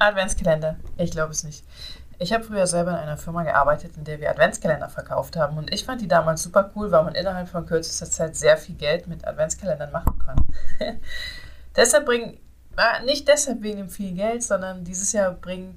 [0.00, 0.76] Adventskalender.
[0.96, 1.64] Ich glaube es nicht.
[2.18, 5.56] Ich habe früher selber in einer Firma gearbeitet, in der wir Adventskalender verkauft haben.
[5.56, 8.74] Und ich fand die damals super cool, weil man innerhalb von kürzester Zeit sehr viel
[8.74, 10.36] Geld mit Adventskalendern machen kann.
[11.76, 12.38] deshalb bringen,
[12.76, 15.74] äh, nicht deshalb wegen dem viel Geld, sondern dieses Jahr bringe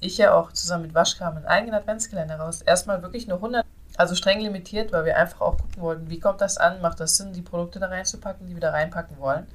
[0.00, 2.62] ich ja auch zusammen mit Waschkram einen eigenen Adventskalender raus.
[2.62, 3.64] Erstmal wirklich nur 100,
[3.96, 7.16] also streng limitiert, weil wir einfach auch gucken wollten, wie kommt das an, macht das
[7.16, 9.46] Sinn, die Produkte da reinzupacken, die wir da reinpacken wollen.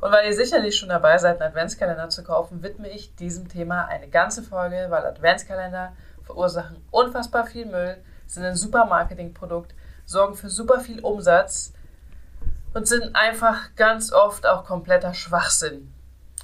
[0.00, 3.86] Und weil ihr sicherlich schon dabei seid, einen Adventskalender zu kaufen, widme ich diesem Thema
[3.86, 9.74] eine ganze Folge, weil Adventskalender verursachen unfassbar viel Müll, sind ein super Marketingprodukt,
[10.06, 11.72] sorgen für super viel Umsatz
[12.72, 15.92] und sind einfach ganz oft auch kompletter Schwachsinn.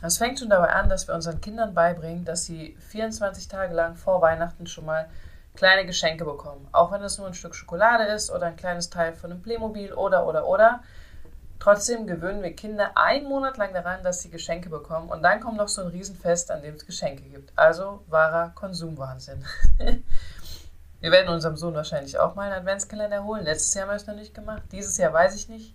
[0.03, 3.97] Es fängt schon dabei an, dass wir unseren Kindern beibringen, dass sie 24 Tage lang
[3.97, 5.09] vor Weihnachten schon mal
[5.55, 6.69] kleine Geschenke bekommen.
[6.73, 9.95] Auch wenn es nur ein Stück Schokolade ist oder ein kleines Teil von einem Playmobil
[9.95, 10.81] oder oder oder.
[11.59, 15.57] Trotzdem gewöhnen wir Kinder einen Monat lang daran, dass sie Geschenke bekommen und dann kommt
[15.57, 17.53] noch so ein Riesenfest, an dem es Geschenke gibt.
[17.57, 19.45] Also wahrer Konsumwahnsinn.
[21.01, 23.45] wir werden unserem Sohn wahrscheinlich auch mal einen Adventskalender holen.
[23.45, 24.63] Letztes Jahr haben wir es noch nicht gemacht.
[24.71, 25.75] Dieses Jahr weiß ich nicht.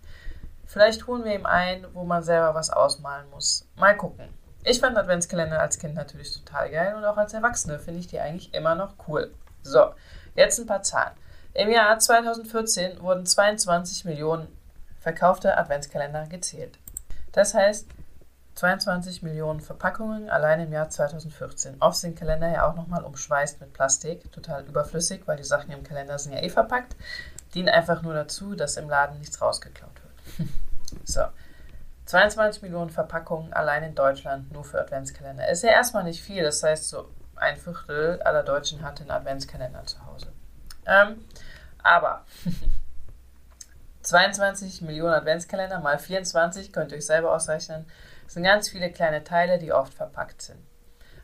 [0.65, 3.67] Vielleicht holen wir ihm einen, wo man selber was ausmalen muss.
[3.75, 4.29] Mal gucken.
[4.63, 8.19] Ich fand Adventskalender als Kind natürlich total geil und auch als Erwachsene finde ich die
[8.19, 9.33] eigentlich immer noch cool.
[9.63, 9.91] So,
[10.35, 11.13] jetzt ein paar Zahlen.
[11.53, 14.47] Im Jahr 2014 wurden 22 Millionen
[15.01, 16.77] verkaufte Adventskalender gezählt.
[17.33, 17.87] Das heißt,
[18.55, 21.77] 22 Millionen Verpackungen allein im Jahr 2014.
[21.81, 25.83] Oft sind Kalender ja auch nochmal umschweißt mit Plastik, total überflüssig, weil die Sachen im
[25.83, 26.95] Kalender sind ja eh verpackt,
[27.55, 29.91] dienen einfach nur dazu, dass im Laden nichts rausgeklaut
[30.37, 30.49] wird.
[31.05, 31.21] so.
[32.05, 35.47] 22 Millionen Verpackungen allein in Deutschland nur für Adventskalender.
[35.49, 39.85] Ist ja erstmal nicht viel, das heißt, so ein Viertel aller Deutschen hat einen Adventskalender
[39.85, 40.27] zu Hause.
[40.85, 41.23] Ähm,
[41.81, 42.25] aber
[44.11, 47.85] 22 Millionen Adventskalender mal 24, könnt ihr euch selber ausrechnen,
[48.25, 50.59] das sind ganz viele kleine Teile, die oft verpackt sind.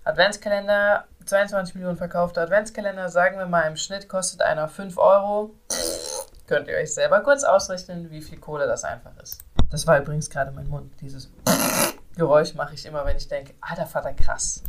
[0.06, 5.54] Adventskalender, 22 Millionen verkaufte Adventskalender, sagen wir mal im Schnitt kostet einer 5 Euro.
[6.48, 9.42] Könnt ihr euch selber kurz ausrechnen, wie viel Kohle das einfach ist.
[9.70, 10.94] Das war übrigens gerade mein Mund.
[11.02, 11.30] Dieses
[12.16, 14.64] Geräusch mache ich immer, wenn ich denke, alter Vater, krass.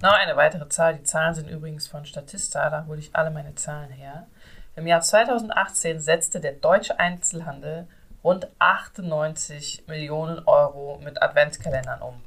[0.00, 0.94] Noch eine weitere Zahl.
[0.94, 4.28] Die Zahlen sind übrigens von Statista, da hole ich alle meine Zahlen her.
[4.76, 7.86] Im Jahr 2018 setzte der deutsche Einzelhandel
[8.24, 12.20] rund 98 Millionen Euro mit Adventskalendern um.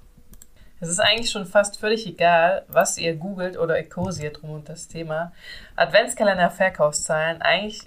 [0.79, 4.87] Es ist eigentlich schon fast völlig egal, was ihr googelt oder ekosiert rum um das
[4.87, 5.33] Thema.
[5.75, 7.81] Adventskalender-Verkaufszahlen, eigentlich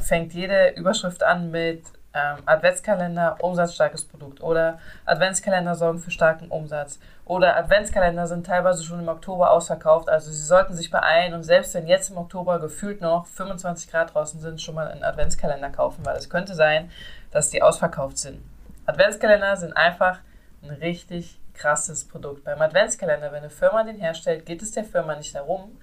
[0.00, 6.98] fängt jede Überschrift an mit ähm, Adventskalender, umsatzstarkes Produkt oder Adventskalender sorgen für starken Umsatz
[7.24, 11.74] oder Adventskalender sind teilweise schon im Oktober ausverkauft, also Sie sollten sich beeilen und selbst
[11.74, 16.04] wenn jetzt im Oktober gefühlt noch 25 Grad draußen sind, schon mal einen Adventskalender kaufen,
[16.04, 16.90] weil es könnte sein,
[17.30, 18.42] dass die ausverkauft sind.
[18.86, 20.18] Adventskalender sind einfach
[20.62, 22.44] ein richtig krasses Produkt.
[22.44, 25.78] Beim Adventskalender, wenn eine Firma den herstellt, geht es der Firma nicht darum,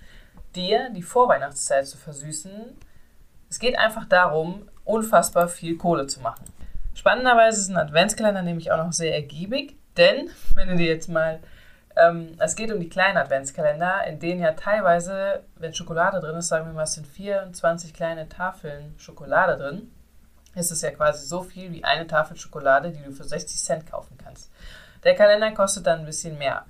[0.55, 2.77] dir die Vorweihnachtszeit zu versüßen.
[3.49, 6.45] Es geht einfach darum, unfassbar viel Kohle zu machen.
[6.93, 11.39] Spannenderweise ist ein Adventskalender nämlich auch noch sehr ergiebig, denn wenn du dir jetzt mal,
[11.95, 16.47] ähm, es geht um die kleinen Adventskalender, in denen ja teilweise, wenn Schokolade drin ist,
[16.47, 19.91] sagen wir mal, es sind 24 kleine Tafeln Schokolade drin,
[20.55, 23.89] ist es ja quasi so viel wie eine Tafel Schokolade, die du für 60 Cent
[23.89, 24.51] kaufen kannst.
[25.03, 26.65] Der Kalender kostet dann ein bisschen mehr.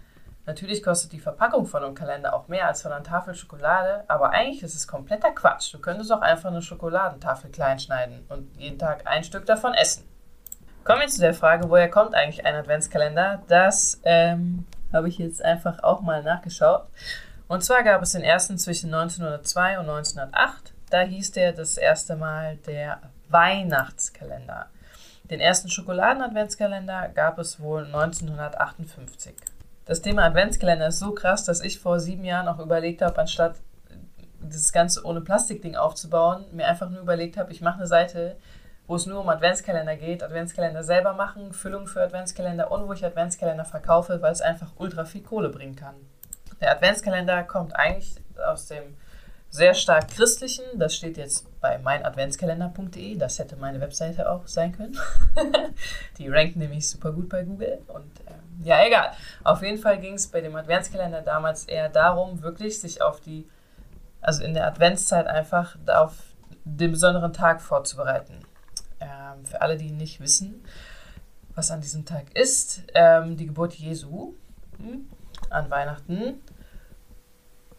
[0.47, 4.29] Natürlich kostet die Verpackung von einem Kalender auch mehr als von einer Tafel Schokolade, aber
[4.29, 5.73] eigentlich ist es kompletter Quatsch.
[5.73, 10.07] Du könntest auch einfach eine Schokoladentafel klein schneiden und jeden Tag ein Stück davon essen.
[10.85, 13.43] Kommen wir zu der Frage, woher kommt eigentlich ein Adventskalender?
[13.49, 16.87] Das ähm, habe ich jetzt einfach auch mal nachgeschaut.
[17.49, 20.73] Und zwar gab es den ersten zwischen 1902 und 1908.
[20.89, 24.67] Da hieß der das erste Mal der Weihnachtskalender.
[25.29, 29.35] Den ersten Schokoladen-Adventskalender gab es wohl 1958.
[29.87, 33.55] Das Thema Adventskalender ist so krass, dass ich vor sieben Jahren auch überlegt habe, anstatt
[34.41, 38.35] dieses Ganze ohne Plastikding aufzubauen, mir einfach nur überlegt habe, ich mache eine Seite,
[38.85, 43.05] wo es nur um Adventskalender geht, Adventskalender selber machen, Füllung für Adventskalender und wo ich
[43.05, 45.95] Adventskalender verkaufe, weil es einfach ultra viel Kohle bringen kann.
[46.59, 48.83] Der Adventskalender kommt eigentlich aus dem
[49.49, 54.97] sehr stark christlichen, das steht jetzt bei meinadventskalender.de, das hätte meine Webseite auch sein können.
[56.17, 58.11] Die rankt nämlich super gut bei Google und
[58.63, 59.11] ja, egal.
[59.43, 63.47] Auf jeden Fall ging es bei dem Adventskalender damals eher darum, wirklich sich auf die,
[64.21, 66.13] also in der Adventszeit einfach auf
[66.63, 68.39] den besonderen Tag vorzubereiten.
[68.99, 70.63] Ähm, für alle, die nicht wissen,
[71.55, 74.33] was an diesem Tag ist, ähm, die Geburt Jesu
[74.77, 75.07] hm,
[75.49, 76.41] an Weihnachten.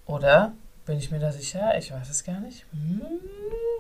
[0.06, 0.52] Oder
[0.86, 1.76] bin ich mir da sicher?
[1.76, 2.66] Ich weiß es gar nicht.
[2.72, 3.02] Hm,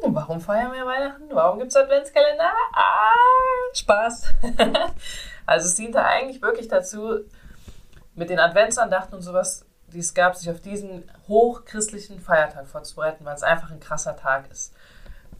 [0.02, 1.24] warum feiern wir Weihnachten?
[1.30, 2.52] Warum gibt es Adventskalender?
[2.72, 3.14] Ah,
[3.72, 4.34] Spaß.
[5.48, 7.20] Also es dient da eigentlich wirklich dazu,
[8.14, 13.34] mit den Adventsandachten und sowas die es gab, sich auf diesen hochchristlichen Feiertag vorzubereiten, weil
[13.34, 14.74] es einfach ein krasser Tag ist.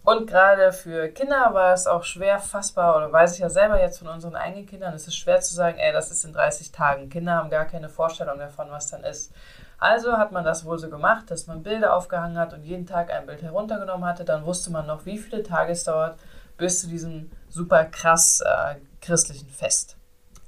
[0.04, 3.98] Und gerade für Kinder war es auch schwer fassbar, oder weiß ich ja selber jetzt
[3.98, 7.10] von unseren eigenen Kindern, es ist schwer zu sagen, ey, das ist in 30 Tagen.
[7.10, 9.32] Kinder haben gar keine Vorstellung davon, was dann ist.
[9.76, 13.12] Also hat man das wohl so gemacht, dass man Bilder aufgehangen hat und jeden Tag
[13.12, 14.24] ein Bild heruntergenommen hatte.
[14.24, 16.18] Dann wusste man noch, wie viele Tage es dauert
[16.56, 19.97] bis zu diesem super krass äh, christlichen Fest.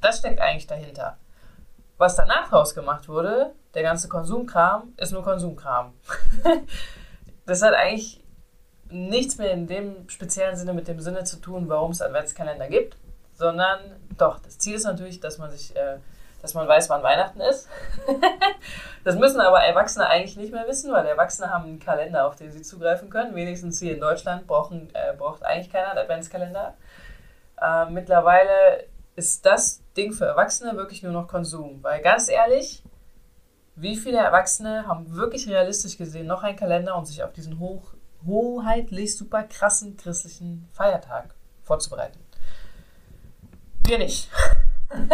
[0.00, 1.19] Das steckt eigentlich dahinter.
[1.99, 5.93] Was danach rausgemacht wurde, der ganze Konsumkram, ist nur Konsumkram.
[7.47, 8.25] das hat eigentlich
[8.88, 12.97] nichts mehr in dem speziellen Sinne mit dem Sinne zu tun, warum es Adventskalender gibt,
[13.35, 13.79] sondern
[14.17, 15.99] doch, das Ziel ist natürlich, dass man sich äh,
[16.43, 17.69] dass man weiß, wann Weihnachten ist.
[19.05, 22.50] das müssen aber Erwachsene eigentlich nicht mehr wissen, weil Erwachsene haben einen Kalender, auf den
[22.50, 23.35] sie zugreifen können.
[23.35, 26.75] Wenigstens hier in Deutschland brauchen, äh, braucht eigentlich keiner einen Adventskalender.
[27.61, 28.85] Äh, mittlerweile
[29.20, 31.82] ist das Ding für Erwachsene wirklich nur noch Konsum.
[31.82, 32.82] Weil ganz ehrlich,
[33.76, 37.93] wie viele Erwachsene haben wirklich realistisch gesehen noch einen Kalender, um sich auf diesen hoch,
[38.25, 42.19] hoheitlich super krassen christlichen Feiertag vorzubereiten?
[43.84, 44.31] Wir nicht.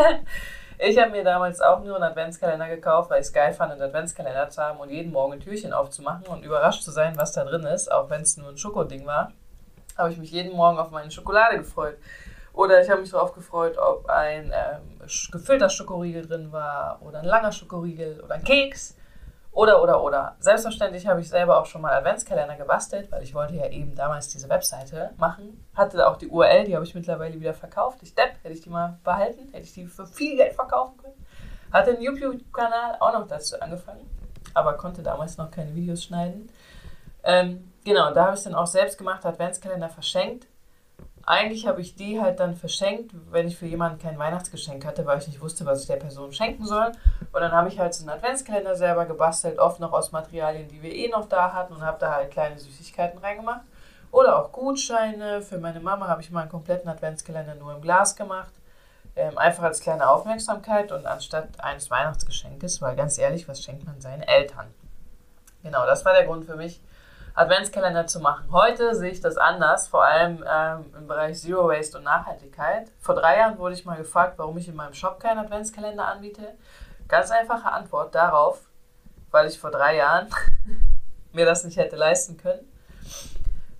[0.79, 3.81] Ich habe mir damals auch nur einen Adventskalender gekauft, weil ich es geil fand, einen
[3.81, 7.44] Adventskalender zu haben und jeden Morgen ein Türchen aufzumachen und überrascht zu sein, was da
[7.44, 9.32] drin ist, auch wenn es nur ein Schokoding war.
[9.97, 11.97] Habe ich mich jeden Morgen auf meine Schokolade gefreut.
[12.56, 14.99] Oder ich habe mich darauf gefreut, ob ein ähm,
[15.31, 18.97] gefüllter Schokoriegel drin war oder ein langer Schokoriegel oder ein Keks.
[19.53, 20.37] Oder, oder, oder.
[20.38, 24.29] Selbstverständlich habe ich selber auch schon mal Adventskalender gebastelt, weil ich wollte ja eben damals
[24.29, 25.67] diese Webseite machen.
[25.75, 27.99] Hatte auch die URL, die habe ich mittlerweile wieder verkauft.
[28.03, 31.26] Ich Depp, hätte ich die mal behalten, hätte ich die für viel Geld verkaufen können.
[31.70, 34.09] Hatte einen YouTube-Kanal auch noch dazu angefangen,
[34.55, 36.50] aber konnte damals noch keine Videos schneiden.
[37.23, 40.47] Ähm, genau, da habe ich dann auch selbst gemacht, Adventskalender verschenkt
[41.26, 45.19] eigentlich habe ich die halt dann verschenkt, wenn ich für jemanden kein Weihnachtsgeschenk hatte, weil
[45.19, 46.93] ich nicht wusste, was ich der Person schenken soll.
[47.32, 50.81] Und dann habe ich halt so einen Adventskalender selber gebastelt, oft noch aus Materialien, die
[50.82, 53.62] wir eh noch da hatten und habe da halt kleine Süßigkeiten reingemacht.
[54.12, 55.43] Oder auch Gutscheine.
[55.43, 58.52] Für meine Mama habe ich mal einen kompletten Adventskalender nur im Glas gemacht.
[59.17, 64.00] Ähm, einfach als kleine Aufmerksamkeit und anstatt eines Weihnachtsgeschenkes, weil ganz ehrlich, was schenkt man
[64.00, 64.67] seinen Eltern?
[65.62, 66.81] Genau, das war der Grund für mich,
[67.37, 68.50] Adventskalender zu machen.
[68.50, 72.91] Heute sehe ich das anders, vor allem ähm, im Bereich Zero Waste und Nachhaltigkeit.
[72.99, 76.55] Vor drei Jahren wurde ich mal gefragt, warum ich in meinem Shop keinen Adventskalender anbiete.
[77.09, 78.62] Ganz einfache Antwort darauf,
[79.31, 80.29] weil ich vor drei Jahren
[81.35, 82.67] mir das nicht hätte leisten können.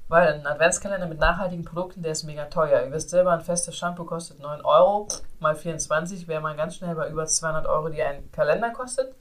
[0.09, 2.83] Weil ein Adventskalender mit nachhaltigen Produkten, der ist mega teuer.
[2.83, 5.09] Ihr wisst selber, ein festes Shampoo kostet 9 Euro.
[5.41, 9.15] Mal 24 wäre man ganz schnell bei über 200 Euro, die ein Kalender kostet.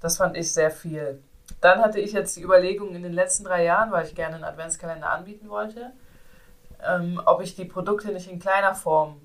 [0.00, 1.22] Das fand ich sehr viel.
[1.60, 4.44] Dann hatte ich jetzt die Überlegung in den letzten drei Jahren, weil ich gerne einen
[4.44, 5.92] Adventskalender anbieten wollte,
[6.86, 9.20] ähm, ob ich die Produkte nicht in kleiner Form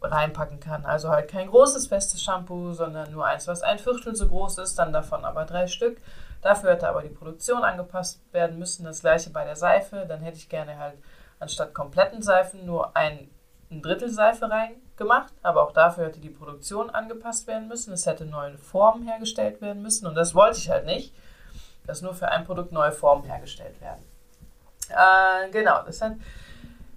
[0.00, 0.84] reinpacken kann.
[0.84, 4.78] Also halt kein großes festes Shampoo, sondern nur eins, was ein Viertel so groß ist,
[4.78, 5.98] dann davon aber drei Stück.
[6.42, 8.84] Dafür hätte aber die Produktion angepasst werden müssen.
[8.84, 10.04] Das gleiche bei der Seife.
[10.06, 10.98] Dann hätte ich gerne halt
[11.40, 13.30] anstatt kompletten Seifen nur ein,
[13.70, 15.32] ein Drittel Seife reingemacht.
[15.42, 17.92] Aber auch dafür hätte die Produktion angepasst werden müssen.
[17.92, 20.06] Es hätte neue Formen hergestellt werden müssen.
[20.06, 21.14] Und das wollte ich halt nicht
[21.86, 24.02] dass nur für ein Produkt neue Formen hergestellt werden.
[24.90, 26.12] Äh, genau, das hat.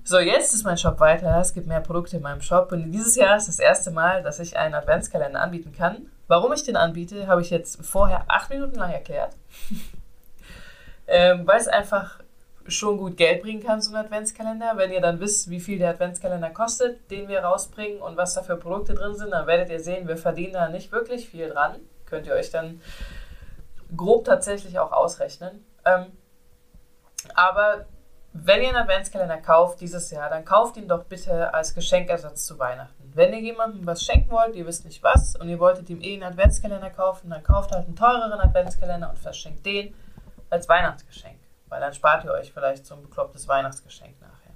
[0.04, 1.40] So, jetzt ist mein Shop weiter.
[1.40, 2.72] Es gibt mehr Produkte in meinem Shop.
[2.72, 6.08] Und dieses Jahr ist das erste Mal, dass ich einen Adventskalender anbieten kann.
[6.28, 9.36] Warum ich den anbiete, habe ich jetzt vorher acht Minuten lang erklärt.
[11.08, 12.20] ähm, weil es einfach
[12.68, 14.74] schon gut Geld bringen kann, so ein Adventskalender.
[14.78, 18.44] Wenn ihr dann wisst, wie viel der Adventskalender kostet, den wir rausbringen und was da
[18.44, 21.76] für Produkte drin sind, dann werdet ihr sehen, wir verdienen da nicht wirklich viel dran.
[22.06, 22.82] Könnt ihr euch dann
[23.96, 25.66] grob tatsächlich auch ausrechnen.
[25.86, 26.12] Ähm,
[27.36, 27.86] aber
[28.34, 32.60] wenn ihr einen Adventskalender kauft dieses Jahr, dann kauft ihn doch bitte als Geschenkersatz zu
[32.60, 33.12] Weihnachten.
[33.16, 36.14] Wenn ihr jemandem was schenken wollt, ihr wisst nicht was, und ihr wolltet ihm eh
[36.14, 39.96] einen Adventskalender kaufen, dann kauft halt einen teureren Adventskalender und verschenkt den
[40.50, 41.40] als Weihnachtsgeschenk.
[41.68, 44.54] Weil dann spart ihr euch vielleicht so ein beklopptes Weihnachtsgeschenk nachher.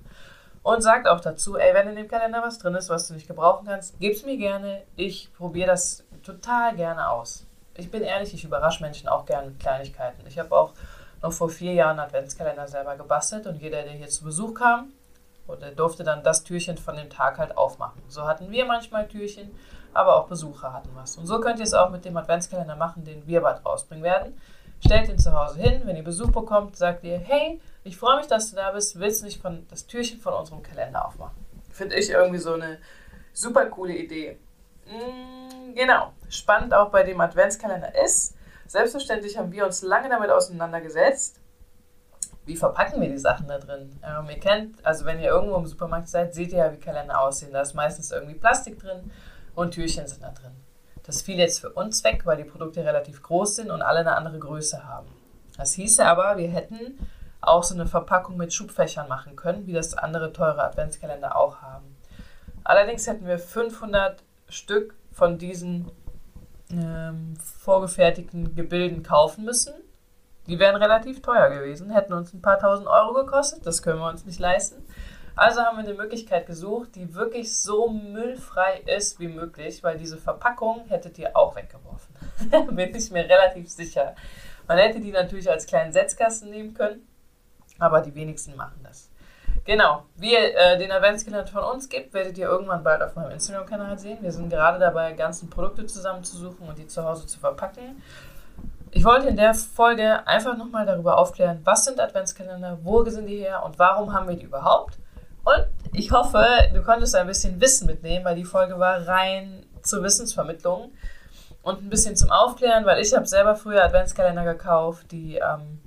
[0.62, 3.28] Und sagt auch dazu, ey, wenn in dem Kalender was drin ist, was du nicht
[3.28, 4.84] gebrauchen kannst, gib's mir gerne.
[4.96, 9.60] Ich probiere das total gerne aus ich bin ehrlich, ich überrasche Menschen auch gerne mit
[9.60, 10.26] Kleinigkeiten.
[10.28, 10.74] Ich habe auch
[11.22, 14.92] noch vor vier Jahren Adventskalender selber gebastelt und jeder, der hier zu Besuch kam,
[15.62, 18.02] der durfte dann das Türchen von dem Tag halt aufmachen.
[18.08, 19.52] So hatten wir manchmal Türchen,
[19.94, 21.18] aber auch Besucher hatten was.
[21.18, 24.40] Und so könnt ihr es auch mit dem Adventskalender machen, den wir bald rausbringen werden.
[24.86, 28.28] Stellt ihn zu Hause hin, wenn ihr Besuch bekommt, sagt ihr, hey, ich freue mich,
[28.28, 31.46] dass du da bist, willst du nicht von, das Türchen von unserem Kalender aufmachen?
[31.72, 32.80] Finde ich irgendwie so eine
[33.32, 34.38] super coole Idee.
[34.86, 36.14] Mm, genau.
[36.30, 38.36] Spannend auch bei dem Adventskalender ist,
[38.68, 41.40] selbstverständlich haben wir uns lange damit auseinandergesetzt,
[42.46, 43.98] wie verpacken wir die Sachen da drin?
[44.04, 47.20] Ähm, ihr kennt, also wenn ihr irgendwo im Supermarkt seid, seht ihr ja, wie Kalender
[47.22, 47.54] aussehen.
[47.54, 49.12] Da ist meistens irgendwie Plastik drin
[49.56, 50.52] und Türchen sind da drin.
[51.04, 54.16] Das fiel jetzt für uns weg, weil die Produkte relativ groß sind und alle eine
[54.16, 55.08] andere Größe haben.
[55.58, 56.98] Das hieße aber, wir hätten
[57.42, 61.98] auch so eine Verpackung mit Schubfächern machen können, wie das andere teure Adventskalender auch haben.
[62.64, 65.92] Allerdings hätten wir 500 Stück von diesen
[66.72, 69.74] ähm, vorgefertigten Gebilden kaufen müssen.
[70.48, 74.10] Die wären relativ teuer gewesen, hätten uns ein paar tausend Euro gekostet, das können wir
[74.10, 74.84] uns nicht leisten.
[75.36, 80.18] Also haben wir eine Möglichkeit gesucht, die wirklich so müllfrei ist wie möglich, weil diese
[80.18, 82.14] Verpackung hättet ihr auch weggeworfen.
[82.76, 84.16] Bin ich mir relativ sicher.
[84.68, 87.08] Man hätte die natürlich als kleinen Setzkasten nehmen können,
[87.80, 89.10] aber die wenigsten machen das.
[89.66, 93.32] Genau, wie ihr äh, den Adventskalender von uns gibt, werdet ihr irgendwann bald auf meinem
[93.32, 94.18] Instagram-Kanal sehen.
[94.22, 98.02] Wir sind gerade dabei, ganzen Produkte zusammenzusuchen und die zu Hause zu verpacken.
[98.92, 103.38] Ich wollte in der Folge einfach nochmal darüber aufklären, was sind Adventskalender, wo sind die
[103.38, 105.00] her und warum haben wir die überhaupt.
[105.46, 110.04] Und ich hoffe, du konntest ein bisschen Wissen mitnehmen, weil die Folge war rein zur
[110.04, 110.92] Wissensvermittlung
[111.64, 115.80] und ein bisschen zum Aufklären, weil ich habe selber früher Adventskalender gekauft, die ähm,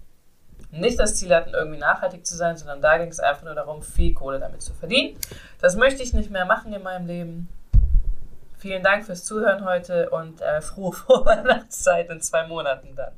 [0.79, 3.83] nicht das Ziel hatten, irgendwie nachhaltig zu sein, sondern da ging es einfach nur darum,
[3.83, 5.19] viel Kohle damit zu verdienen.
[5.61, 7.49] Das möchte ich nicht mehr machen in meinem Leben.
[8.59, 13.13] Vielen Dank fürs Zuhören heute und äh, frohe Weihnachtszeit in zwei Monaten dann.